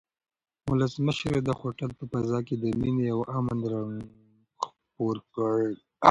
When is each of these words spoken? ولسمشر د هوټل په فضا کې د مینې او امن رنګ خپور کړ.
ولسمشر 0.69 1.33
د 1.47 1.49
هوټل 1.59 1.89
په 1.99 2.03
فضا 2.11 2.39
کې 2.47 2.55
د 2.63 2.65
مینې 2.79 3.07
او 3.15 3.19
امن 3.37 3.59
رنګ 3.73 3.95
خپور 4.63 5.15
کړ. 5.35 5.59